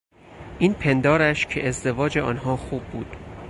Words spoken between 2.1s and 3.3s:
آنها خوب بود...